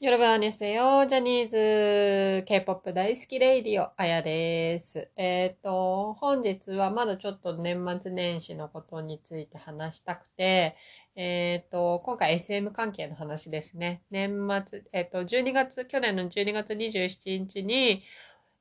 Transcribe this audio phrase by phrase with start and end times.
[0.00, 5.10] 여러분 안녕하세요、ジャニーズ K-POP 大好き Radio、あやです。
[5.14, 10.74] えっ、と、本日はまだちょっと年末年始のことについて話したくて、
[11.16, 14.00] えっ、と、今回 SM 関係の話ですね。
[14.10, 18.02] 年末、えっ、と、12月、去年の12月27日に、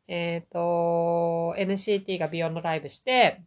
[0.10, 3.42] えっ、と、NCT が Beyond LIVE して、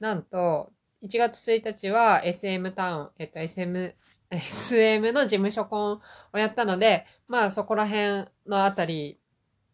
[0.00, 0.72] なんと、
[1.04, 3.94] 1月1日は SMTOWN、えっ、と、SM、
[4.30, 6.00] SM の事務所コン
[6.32, 9.18] をやったので、まあそこら辺のあたり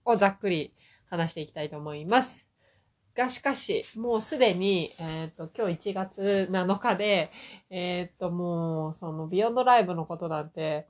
[0.04, 0.74] をざっくり
[1.06, 2.48] 話していきたいと思います。
[3.14, 7.30] がしかし、もうすでに、えっ、と、今日1月7日で、
[7.68, 10.88] えっ、と、もう、その、ビヨンドライブのことなんて、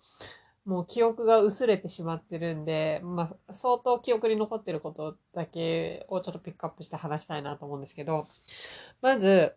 [0.65, 8.27] もう記憶が薄れてしまってるんで、まあ、相当記憶に残ってることだけをちょっとピックアップして話したいなと思うんですけど、
[9.01, 9.57] まず、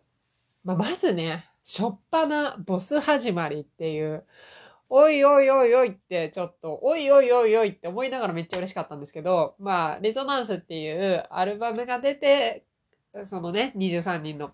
[0.64, 4.24] まあ、まずね、しょっぱなボス始まりっていう、
[4.88, 12.64] おいおいおいおいって、ちょっと、おいおいおいおいって思いながらめっちゃ嬉しかったんですけど、まあ、レゾナンスっていうアルバムが出て、
[13.24, 14.52] そのね、23人の。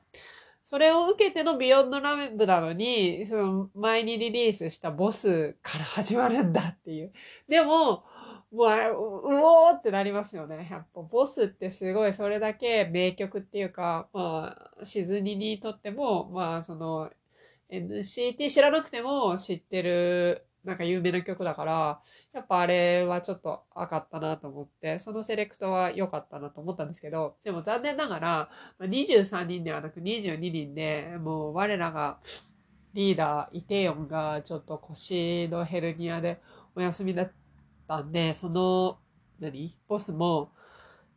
[0.63, 7.13] それを受けてのビヨンドライブなのに、その前にリリースしたボスから始まるんだっていう。
[7.47, 8.05] でも、
[8.53, 10.69] もう、うおーってなりますよね。
[10.71, 17.11] やっぱボスってすごいそれだけ名曲っていうか、まあ、シズニにとっても、まあその、
[17.71, 22.03] NCT 知らなくても知ってる、なんか有名な曲だから、
[22.35, 28.51] やっぱあれはちょっと赤かったなと思って、そのセレクトは良かったなと思ったんですけど、でも残念ながら、
[28.81, 32.19] 23人ではなく22人で、もう我らが
[32.93, 36.41] リーダー、イテヨンがちょっと腰のヘルニアで
[36.75, 37.33] お休みだっ
[37.93, 38.99] たんで、その、
[39.39, 39.77] 何？
[39.87, 40.53] ボスも、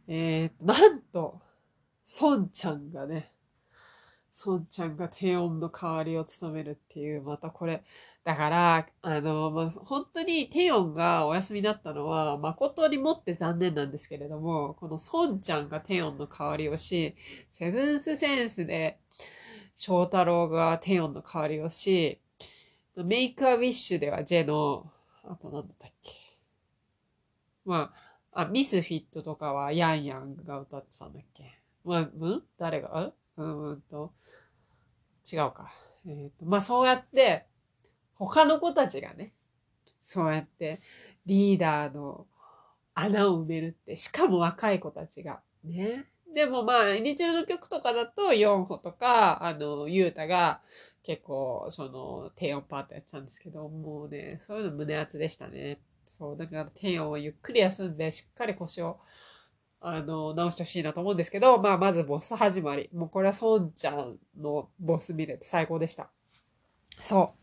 [0.08, 1.40] えー、と、なんと、
[2.04, 3.32] ソンちゃんがね、
[4.30, 7.84] ソンちゃんが低音の代わりを務めるっていう、またこれ、
[8.26, 17.16] だから、あの、まあ、本当にテヨンがお休みだったのは、誠にもって残念なんですけれども、このソンちゃんがテヨンの代わりをし、
[17.50, 19.00] セブンスセンスで
[19.76, 22.20] 翔太郎がテヨンの代わりをし、
[22.98, 24.92] メイクアウィッシュではジェの、
[25.24, 26.25] あとなんだったっけ？
[27.66, 27.94] ま
[28.32, 31.44] あ、あ、ミスフィットとかはヤンヤンが歌ってたんだっけ？
[31.84, 32.44] まあ、ん？
[32.58, 33.12] 誰が？
[33.38, 34.14] うんうんと、
[35.32, 35.72] 違うか。
[36.08, 37.46] えっ、と、まあそうやって、
[38.16, 39.34] 他の子たちがね、
[40.04, 40.80] そうやって
[41.26, 42.28] リーダーの
[42.94, 45.42] 穴を埋めるって、しかも若い子たちが。
[45.64, 46.06] ね。
[46.34, 50.62] でもまあ、イニチェルの曲とかだと、ヨンホとか、あの、ユータが
[51.04, 55.80] 結構、その、低音パートやってたんですけど、もうね、そういうの胸熱でしたね。
[56.06, 59.00] そう、だから低音をゆっくり休んで、しっかり腰を、
[59.82, 62.90] あの、直してほしいなと思うんですけど、まあ、まずボス始まり。
[62.94, 66.10] もうこれはソンちゃんのボス見れて最高でした。
[67.00, 67.34] そ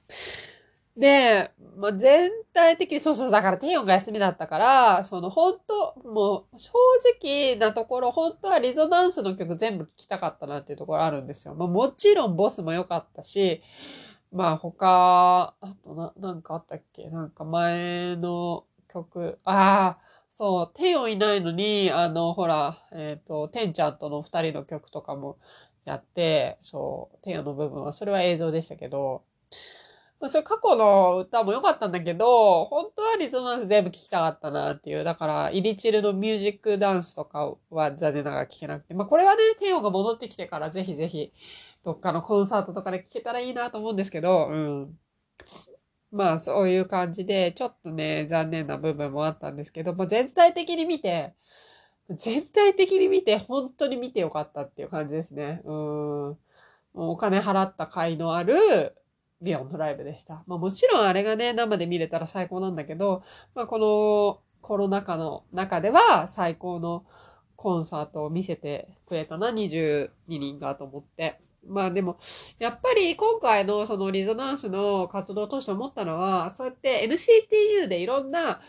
[0.97, 1.01] う。
[1.01, 6.73] で、まあ、全体的に、そうそう、だからテヨンが休みだったから、その本当、もう正
[7.21, 11.55] 直なところ、本当はリゾナンスの曲全部聴きたかったなっていうところあるんですよ。
[11.55, 13.63] まあ、もちろんボスも良かったし、
[14.33, 17.11] まあ他、あとな、なんかあったっけ？
[17.11, 25.39] なんか前の曲、ああ、そう、テヨいないのに、あの、ほら、えっ、と、テンちゃんとの二人の曲とかも
[25.85, 29.23] やって、そう、テヨの部分は、それは映像でしたけど、
[30.21, 35.05] まあそれ過去の歌も良かったんだけど、本当はリゾナンス全部聴きたかったなっていう。
[35.05, 38.95] だから、イリチルのミュージックダンスとかは残念ながら聴けなくて。
[38.95, 41.33] まあこれはね、テヨが戻ってきてからぜひぜひ、
[41.85, 44.99] どっかのコンサートとかで聴けたらいいなと思うんですけど、うん。
[46.13, 51.35] まあそういう感じで、ちょっとね、残念な部分もあったんですけど、まあ全体的に見て、
[52.11, 55.63] 全体的に見て、本当に見てよかったっていう感じですね。
[55.65, 55.73] うん。
[55.73, 56.37] も
[56.95, 58.57] うお金払った甲斐のある
[59.41, 60.45] ビヨンドライブでした。
[60.47, 63.23] まあもちろんあれがね、生で見れたら最高なんだけど、
[63.55, 67.05] まあこのコロナ禍の中では最高の
[67.63, 71.39] コンサートを見せてくれたな、22人がと思って。
[71.65, 72.19] まあでも、
[72.59, 78.61] やっぱり今回のそのリゾナンスの活動を通して思ったのは、そうやって NCTU でいろんな、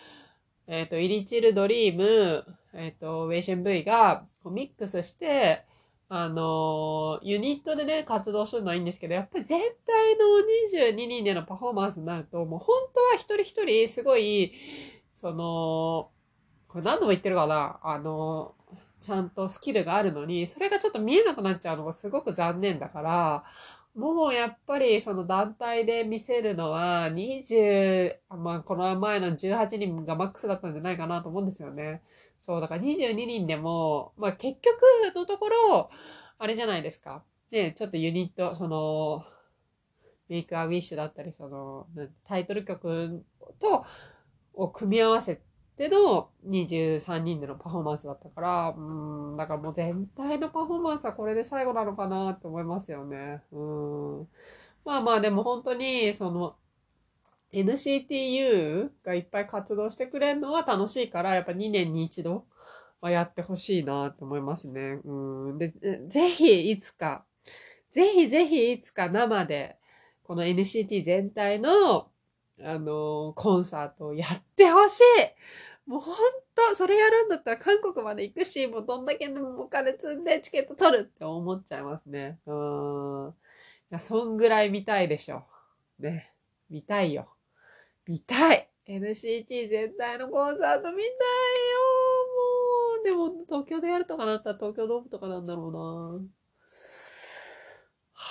[0.68, 2.46] えっ、と、イリチルドリーム、
[2.76, 5.66] えっ、と、ウェイシェン V がこうミックスして、
[6.10, 14.54] あのユニットでね、活動するのはいいんですけど、やっぱり全体の22人でのパフォーマンスになると、もう本当は一人一人すごい、
[15.14, 16.12] その、
[16.68, 18.54] これ何度も言ってるかなあの、
[19.02, 23.44] ちゃんとスキルがあるのに、それがちょっと見えなくなっちゃうのがすごく残念だから、
[23.96, 32.02] もうやっぱりその団体で見せるのは20、まあこの前の18人がマックスだったんじゃないかなと思うんですよね。
[32.40, 34.82] そう、だから22人でも、まあ結局
[35.16, 35.90] のところ、
[36.40, 37.24] あれじゃないですか。
[37.52, 39.24] ね、ちょっとユニット、その、
[40.28, 41.88] メイクアウィッシュだったり、その、
[42.26, 43.24] タイトル曲
[43.60, 43.86] と
[44.56, 45.40] を組み合わせ
[45.76, 53.42] ての23人でのパフォーマンスだったから、うん、だからもう全体のパフォーマンスはこれで最後なのかなって思いますよね。
[53.52, 54.28] うん。
[54.86, 56.56] まあまあでも本当に、その、
[57.54, 62.46] NCTU がいっぱい活動してくれるのは楽しいから、やっぱ2年に一度
[63.00, 65.00] はやってほしいなと思いますね。
[65.04, 65.58] うん。
[65.58, 65.74] で、
[66.08, 67.26] ぜひいつか、
[67.92, 69.78] ぜひぜひいつか生で、
[70.24, 72.08] この NCT 全体の、
[72.64, 75.04] あのコンサートをやってほしい
[75.86, 76.16] もうほん
[76.56, 82.40] と、それやるんだったら韓国まで行くし、もうどんだけでもお金積んでチケット取るって思っちゃいますね。
[82.46, 83.30] うん。
[83.30, 83.34] い
[83.90, 85.44] や、そんぐらい見たいでしょ。
[86.00, 86.32] ね。
[86.70, 87.28] 見たいよ。
[88.08, 91.14] 見たい !NCT 全体のコンサート見たいよ
[93.12, 95.80] もう、でも東京でやるとかなったら東京ドームとかなんだろうな
[98.14, 98.28] は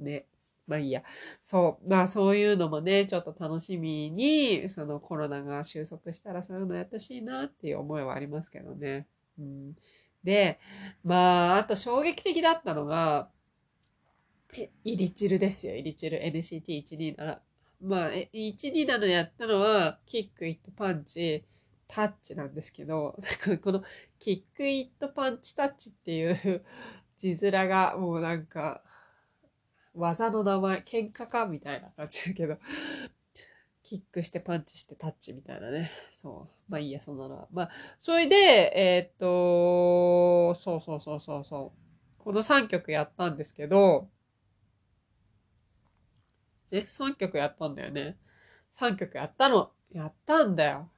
[0.00, 0.26] ぁね。
[0.66, 1.02] まあいいや。
[1.40, 1.88] そう。
[1.88, 9.06] まあそういうのもね、ちょっと楽しみに、そのコロナが収束したらそういうのやってほしいなっていう思いはありますけどね。
[9.38, 9.76] うん、
[10.24, 10.60] で、
[11.04, 13.30] まあ、あと衝撃的だったのが、
[14.84, 17.38] イリチルですよ、イリチル NCT127。
[17.80, 21.44] まあ、127やったのは、キック、イット、パンチ、
[21.88, 23.16] タッチなんですけど、
[23.62, 23.82] この
[24.18, 26.64] キック、イット、パンチ、タッチっていう
[27.16, 28.82] 字面がもうなんか、
[29.94, 32.58] 技の名前、喧嘩かみたいな感じだけど、
[33.82, 35.90] キックしてパンチしてタッチみたいなね。
[36.10, 36.70] そう。
[36.72, 37.48] まあいいや、そんなのは。
[37.52, 42.22] まあ、それで、えー、っと、そうそうそうそうそう。
[42.22, 44.08] この3曲やったんですけど、
[46.70, 48.16] え、3曲やったんだよね。
[48.72, 49.72] 3曲やったの。
[49.90, 50.90] やったんだよ。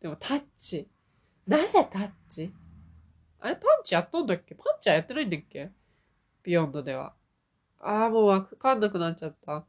[0.00, 0.88] でもタッチ。
[1.46, 2.52] なぜタッチ？
[3.40, 4.54] あれパンチやったんだっけ？
[4.54, 5.70] パンチはやってないんだっけ？
[6.44, 7.14] Beyond では。
[7.80, 9.64] ああ、もうわかんなくなっちゃった。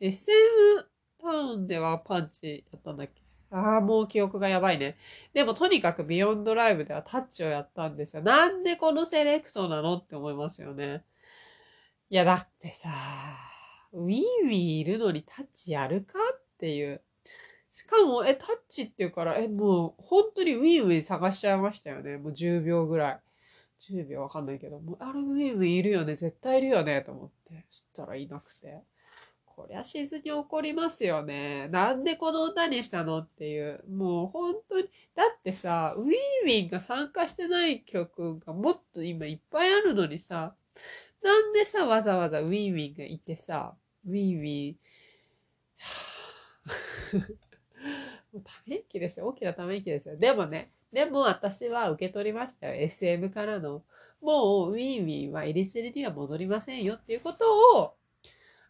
[0.00, 0.86] SM
[1.20, 3.22] タウンではパンチやったんだっけ？
[3.50, 4.96] ああ、もう記憶がやばいね。
[5.32, 8.22] でもとにかく Beyond LIVE ではタッチをやったんですよ。
[8.22, 11.04] なんでこのセレクトなのって思いますよね。
[12.10, 12.88] いや、だってさ、
[13.92, 17.02] ウィンウィンいるのにタッチやるかっていう。
[17.70, 22.18] しかも、え、タッチっていうから、え、もう本当にウィンウィン探しちゃいましたよね。
[22.18, 23.20] もう10秒ぐらい。
[23.80, 26.16] 10秒わかんないけど、もうあれウィンウィンいるよね。
[26.16, 27.02] 絶対いるよね。
[27.02, 27.64] と思って。
[27.70, 28.82] そしたらいなくて。
[29.58, 31.66] こりゃシズニ怒りますよね。
[31.68, 33.82] なんでこの歌にしたのっていう。
[33.90, 34.84] もう本当に。
[35.16, 40.54] だってさ、ウィンウィンが参加してない曲がもっと今いっぱいあるのにさ、
[41.22, 43.74] なんでさ、わざわざウィンウィンがいてさ、
[44.06, 44.76] ウィンウィン、
[48.40, 49.26] ため息ですよ。
[49.26, 50.16] 大きなため息ですよ。
[50.16, 52.74] でもね、でも私は受け取りましたよ。
[52.74, 53.82] SM からの。
[54.20, 57.94] もうウィンウィンはイリチルには戻りませんよっていうことを、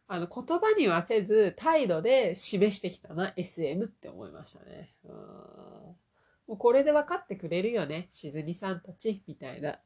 [0.09, 4.95] あの言葉にはせず態度で示してきたな SM って思いましたね。
[5.05, 5.13] うん
[6.49, 8.07] もうこれで分かってくれるよね。
[8.09, 9.79] シズニさんたちみたいな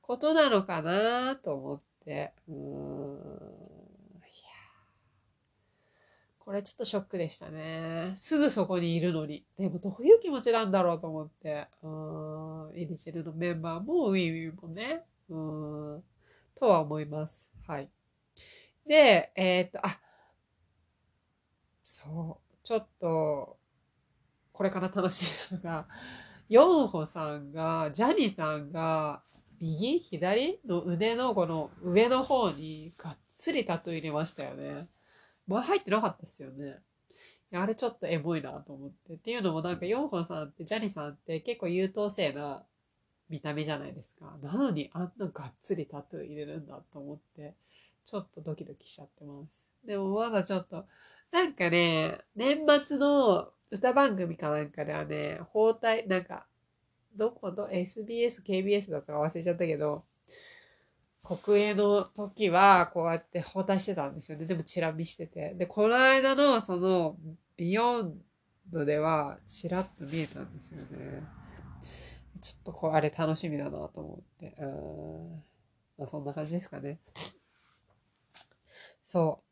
[0.00, 2.32] ことなのかなと思って。
[2.48, 3.55] うん
[6.46, 8.12] これちょっとショックでしたね。
[8.14, 9.44] すぐそこにいるのに。
[9.58, 11.66] でもどういう気持ちなんだろうと思って。
[11.82, 12.76] うーん。
[12.76, 15.02] イリチルのメンバーもウィンウィンもね。
[15.28, 15.34] う
[15.98, 16.04] ん。
[16.54, 17.52] とは思います。
[17.66, 17.90] はい。
[18.86, 19.98] で、えーっと、あ、
[21.82, 22.56] そう。
[22.62, 23.58] ちょっと、
[24.52, 25.88] これから楽しみなのが、
[26.48, 29.24] ヨンホさんが、ジャニーさんが、
[29.60, 34.86] 右左の腕のこの上の方にがっつりタトゥー入れましたよね。
[35.46, 36.78] 前入ってなかったですよね。
[37.52, 39.14] あれちょっとエモいなと思って。
[39.14, 42.64] っていうのもなんかヨンホさんって、ジャニさんって結構優等生な
[43.28, 44.36] 見た目じゃないですか。
[44.42, 47.54] なのにあんながっつりタトゥー入れるんだと思って、
[48.04, 49.68] ちょっとドキドキしちゃってます。
[49.84, 50.86] でもまだちょっと、
[51.32, 56.46] なんかね、年末の歌番組かなんかではね、包帯、なんか、
[57.16, 60.04] どこの？SBS、KBS だったか忘れちゃったけど、
[61.26, 64.46] 国営の時はこうやって包帯してたんですよね。
[64.46, 65.54] でもチラ見してて。
[65.54, 67.16] で、この間のその
[67.56, 68.14] ビヨン
[68.70, 71.22] ドではチラッと見えたんですよね。
[72.40, 74.56] ちょっとこうあれ楽しみだなと思って。
[74.60, 75.42] うん。
[75.98, 77.00] まあそんな感じですかね。
[79.02, 79.46] そう。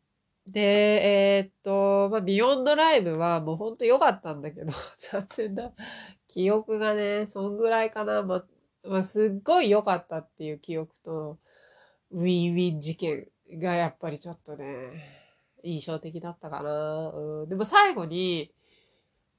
[0.51, 5.73] で、えーっと、まあ、ビヨンドライブはもうほんと良かったんだけど、 残念な。
[6.29, 8.23] 記憶がね、そんぐらいかな。
[8.23, 8.45] ま、
[8.85, 11.39] まあ、すっごい良かったっていう記憶と、
[12.11, 13.27] ウィンウィン事件
[13.59, 14.89] がやっぱりちょっとね、
[15.63, 17.11] 印象的だったかな。
[17.15, 18.53] うん、でも最後に、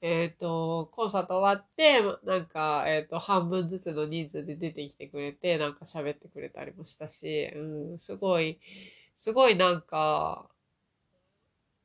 [0.02, 8.60] えっ、と、コンサート終わって、なんか、えっ、と、半分ずつの人数で出てきてくれて、なんか喋ってくれたりもしたし、うん、すごい、
[9.18, 10.50] すごいなんか、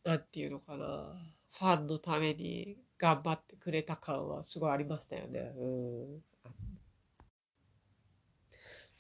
[0.05, 1.15] なんていうのかな、
[1.53, 5.53] ファンのために頑張ってくれた感はすごいありましたよね。
[5.57, 6.23] うん。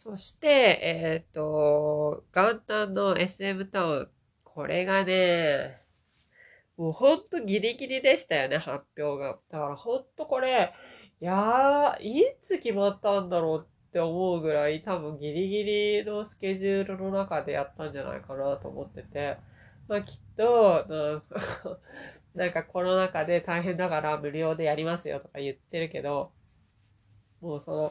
[0.02, 0.49] そして、
[0.83, 4.09] えっ、と、元旦の SM タウン。
[4.45, 5.76] これがね、
[6.78, 9.38] もうほんとギリギリでしたよね、発表が。
[9.50, 10.73] だからほんとこれ、
[11.21, 19.37] いやー、いつ決まったんだろうって思うぐらい多分ギリギリのスケジュールの中でやったんじゃないかなと思ってて。
[19.87, 21.21] まあきっと、
[22.35, 26.33] なんかコロナ禍で大変だから無料でやりますよとか言ってるけど、
[27.42, 27.90] もうその、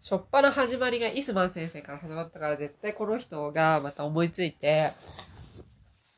[0.00, 4.90] しょっぱな始まりがイスマン先生から始まったから絶対この人がまた思いついて、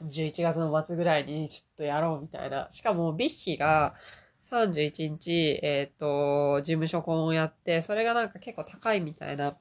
[0.05, 2.69] 11月の末ぐらいにちょっとやろうみたいな。
[2.71, 3.95] しかもビッヒが
[4.43, 9.57] 31日、えっ、と、事務所婚をやって、それがなんか結構高いみたいな、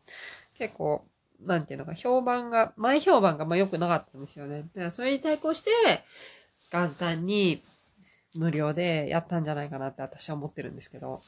[0.58, 1.06] 結構、
[1.42, 4.62] なんていうのか、評判が、前評判がまあ良くなかったんですよね。
[4.62, 5.72] だからそれに対抗して、
[6.72, 7.62] 元旦に
[8.36, 11.10] 無料でやったんじゃないかなって私は思ってるんですけど。
[11.10, 11.20] も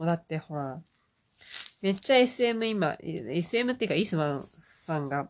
[0.00, 0.80] うだってほら、
[1.82, 5.28] めっちゃ SM 今、SM っていうかイスマンさんが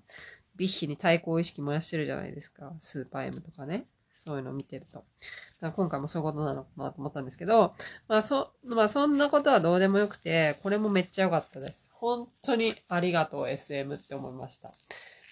[0.56, 2.72] ビッヒに対抗意識燃やしてるじゃないですか。
[2.80, 3.86] スーパー M とかね。
[4.12, 5.04] そういうのを見てると。
[5.62, 7.72] 今回もそういうことなのかなと思ったんですけど、
[8.06, 11.90] まあそ、まあそんなことはどうでもよくて、これもめっちゃ良かったです。
[11.94, 14.72] 本当にありがとう SM って思いました。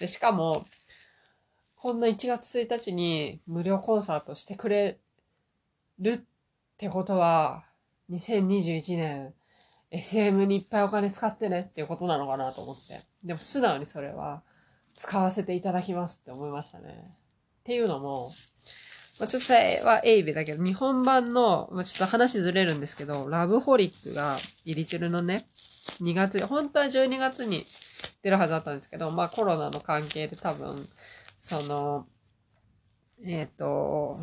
[0.00, 0.64] で、しかも、
[1.76, 4.98] こんな1月1日に無料コンサートしてくれ
[5.98, 6.20] るっ
[6.78, 7.64] てことは、
[8.10, 9.34] 2021年
[9.90, 13.00] SM にいっぱいお金使ってねっていうことなのかなと思って。
[13.24, 14.42] でも素直にそれは
[14.94, 17.04] 使わせていただきますって思いましたね。
[17.10, 18.30] っていうのも、
[19.20, 25.44] まあ、ちょっとそれはエイベだけど、日本版の、まあ、ちょっと話ずれるんですけど、ラブホリックが、イリチルのね、
[26.00, 27.64] 2月、本当は12月に
[28.22, 30.76] 出るはずだったんですけど、まあコロナの関係で多分、
[31.38, 32.06] その、
[33.24, 34.20] えっ、と、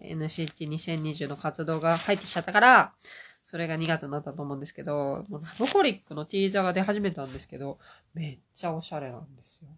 [0.00, 2.92] NCT2020 の活動が入ってきちゃったから、
[3.48, 7.78] それが2月になったと思うんですけど、もうラブホリックのティーザーが出始めたんですけど、
[8.12, 9.70] めっちゃおしゃれなんですよ。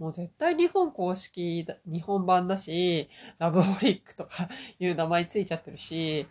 [0.00, 4.48] もう絶対日本公式、日本版だし、ラブホリックとか
[4.80, 6.26] いう名前ついちゃってるし、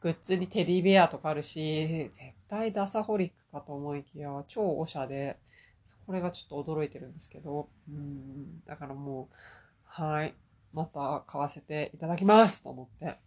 [0.00, 5.36] グッズにテディベアとかあるし、絶対ダサホリックかと思いきや、超おしゃで、
[6.06, 9.36] これがちょっと驚いてるんですけど、うん、だからもう、
[9.84, 10.32] はい、
[10.72, 13.18] また買わせていただきますと思って、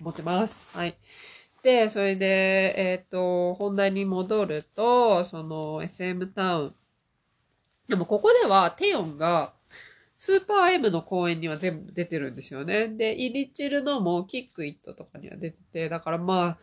[0.00, 0.74] 思ってます。
[0.74, 0.96] はい。
[1.68, 6.74] で、それで、えっ、と、本題に戻ると、その SM タウン。
[7.90, 9.52] でもここではテヨンが
[10.14, 12.88] スーパー M の公演には全部出てるんですよね。
[12.88, 16.58] で、イリチルのもキックイットとかには出てて、だからまあ、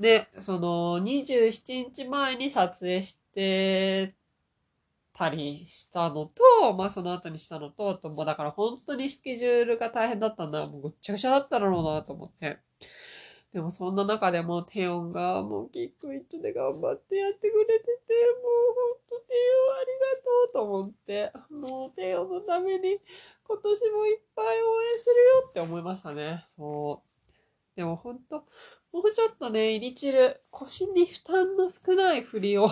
[0.00, 4.16] で、その27日前に撮影して
[5.14, 10.66] たりしたのと、まあその後にしたのと、ともうだから本当にスケジュールが大変だったんだ。
[10.66, 12.58] もうごっちゃごちゃだっただろうなと思って。
[13.56, 22.98] でもそんな中でもテヨンがもうキックイットで頑張ってやってくれてて、もうほんとテヨンありがとうと思って、もうテヨンのために
[23.48, 26.44] 今年もいっぱい応援するよって思いましたね。
[26.46, 27.76] そう。
[27.76, 28.44] でもほんと、
[28.92, 32.68] もうちょっとね、イリチル、腰に負担の少ない振りを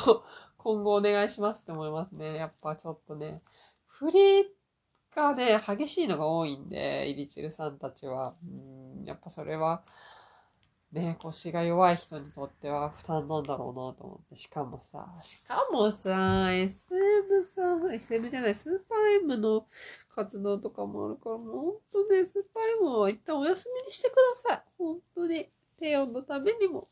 [0.58, 2.34] 今後お願いしますって思いますね。
[2.34, 3.40] やっぱちょっとね、
[3.86, 4.20] 振り
[5.16, 8.34] がね、激しいのが多いんで、イリチルさんたちは。
[8.98, 9.82] うん、やっぱそれは、
[10.94, 14.36] ね、腰が弱い人にとっては負担なんだろうなと思って。
[14.36, 19.66] しかもさ、しかもさ、SM さん、SM じゃない、スーパー M の
[20.08, 24.62] 活動とかもあるから、もうほんとね、スーパー M は一旦お休みにしてください。
[24.78, 25.50] 本当に。
[25.76, 26.86] 低音のためにも。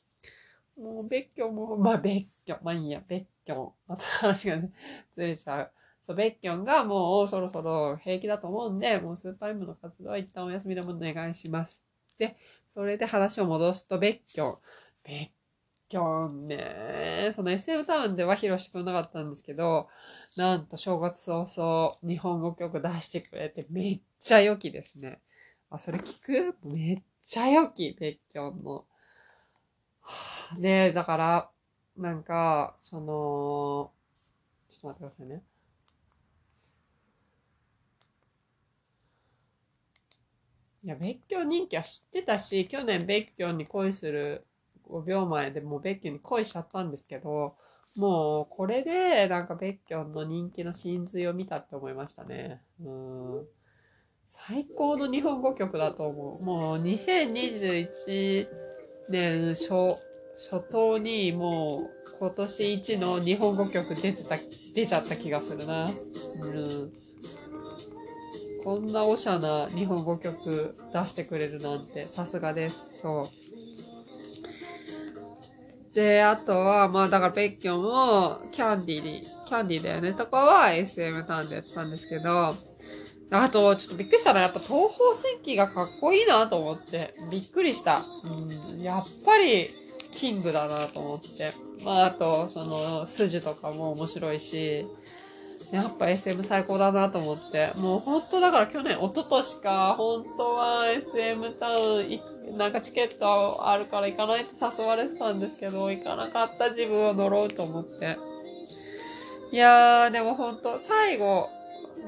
[0.76, 3.72] もう別居も、まあ別居、まあいいや、別居。
[3.86, 4.72] また話がね、
[5.12, 5.72] ずれちゃう。
[6.02, 11.91] そう、ベッキョンがもうそろそろ平気だと思うんで、もうスーパー M の活動は一旦お休みでもお願いします。
[12.22, 12.36] で、
[12.68, 14.54] それで話を戻すと、ベッキョン。
[15.02, 15.30] ベッ
[15.88, 17.30] キョンね。
[17.32, 19.88] その SM タウンでは披露してくれなかったんですけど、
[20.36, 25.20] なんと正月早々日本語曲出してくれてめっちゃ良きですね。
[25.68, 26.56] あ、それ聞く？
[26.64, 28.84] めっちゃ良き、ベッキョンの。
[30.58, 31.50] ねだから、
[31.96, 33.90] なんか、その、
[34.68, 35.42] ちょっと待ってくださいね。
[40.84, 44.46] いや、別居人気は知ってたし、去年別居に恋する
[44.88, 47.56] 5秒前でもう別居に恋しちゃったんですけど、
[47.96, 52.62] もうこれでなんか別居の人気の真髄を見たって思いましたね。
[52.80, 53.46] うん。
[54.26, 56.42] 最高の日本語曲だと思う。
[56.42, 58.46] もう2021
[59.08, 59.96] 年初、
[60.34, 64.36] 初頭にもう今年一の日本語曲出てた、
[64.74, 65.84] 出ちゃった気がするな。
[65.84, 66.92] うん。
[68.64, 73.00] こんなおしゃな日本語曲出してくれるなんて、さすがです。
[73.00, 73.30] そう。
[75.94, 82.52] で、あとは、まあだからペッキョンも、キャンディーに、キャンディーだよねとかは SM ターンでやってたんですけど、
[83.32, 88.00] あと、ちょっとびっくりしたのは、やっぱ東方戦記がかっこいいなと思って、びっくりした。
[88.24, 89.66] うん、やっぱり、
[90.12, 91.50] キングだなと思って。
[91.82, 94.84] まあ、あと、その、スジュとかも面白いし、
[95.72, 97.70] やっぱ SM 最高だなと思って。
[97.78, 108.18] もう本当だから去年、一昨年か、本当は SM タウン、なんかチケットあるから行かないって誘われてたんですけど、行かなかった自分を乗ろうと思って。
[109.50, 111.48] いやー、でも本当最後、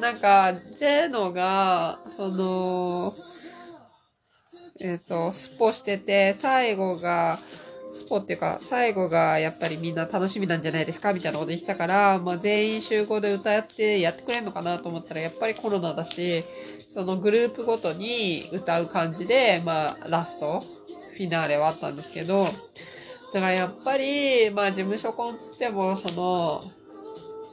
[0.01, 3.15] なんか、ジェノが、その、
[4.81, 7.39] えっ、ー、と、スポしてて、最後が、
[7.95, 16.43] スポっていうか、最後がやっぱりみんな楽しみなんじゃないですかみたいなこと言ってたから、まあ全員集合で歌ってやってくれんのかなと思ったら、やっぱりコロナだし、
[16.89, 26.61] そのグループごとに歌う感じで、まあラスト、フィナーレはあったんですけど、だからやっぱり、まあ事務所コンつっても、その、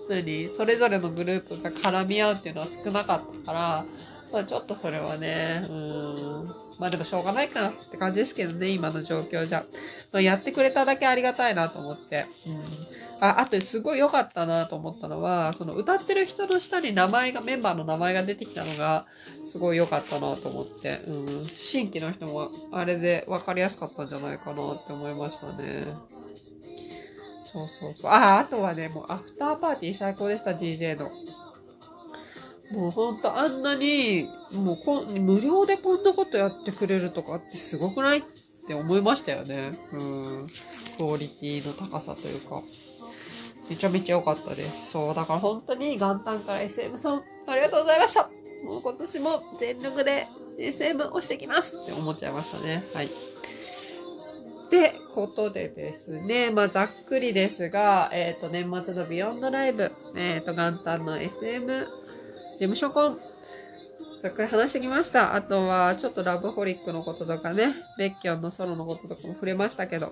[0.10, 3.86] 何それぞれのグループが絡み合うっていうのは少なかったから、
[4.34, 6.62] まあちょっとそれはね、うん。
[6.80, 9.64] まあでもしょうがないかなって感じですけどね、今の状況じゃ。
[10.14, 12.26] まあ、やってくれただけありがたいなと思って。
[13.20, 13.28] うん。
[13.28, 19.06] あ、あとすごい良かったなと思ったのは、その歌ってる人の下に名前が、メンバーの名前が出てきたのが、
[19.50, 21.00] すごい良かったなと思って。
[21.08, 21.28] うん。
[21.28, 25.84] 新規の人もあれで分かりやすかったんじゃないかなって思いましたね。
[27.54, 28.12] そうそうそう。
[28.12, 31.10] あ、あとはね、もうアフターパーティー最高でした、DJ の。
[32.74, 38.20] もうほんとあんなに、もうこ無料でこんなことやってくれるとかってすごくない？
[38.20, 38.22] っ
[38.64, 39.72] って思いましたよね。
[39.94, 40.48] うん。
[40.98, 42.62] クオリティの高さというか。
[43.70, 44.92] めちゃめちゃ良かったです。
[44.92, 45.16] そう。
[45.16, 48.24] だから本当に元旦から SM さん、ありがとうございました
[48.66, 50.26] もう今年も全力で
[50.60, 52.84] SM 押してきますって思っちゃいましたね。
[52.94, 53.06] はい。
[53.06, 53.10] っ
[54.70, 63.18] てことでですね、まあ、ざっくりですが、えっ、ー、と、年末のビヨンドライブ、えっ、ー、と、元旦の SM 事務所コン、
[64.22, 65.34] ざっくり話してきました。
[65.34, 70.12] あとは、ちょっとラブホリックのこととかね、ベッキョンのソロのこととかも触れましたけど、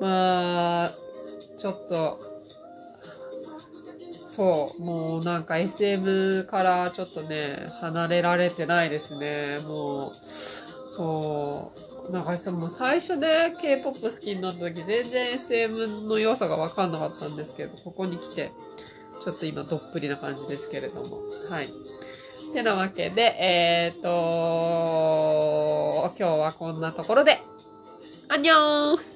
[0.00, 0.90] まあ、
[1.58, 2.18] ちょっと、
[4.28, 9.58] そう、もうなんか SM からちょっとね、離れられてないですね。
[9.68, 11.70] もう、そ
[12.08, 18.50] う、なんかその最初ね、K-POP 好きになった時全然 SM の良さがわかんなかったんですけど、ここに来て、
[19.22, 21.18] ちょっと今どっぷりな感じですけれども。
[21.50, 21.83] はい。
[22.54, 24.08] てなわけで、えっ、ー、と、
[26.16, 27.36] 今日はこんなところで、
[28.28, 29.13] アンニョン。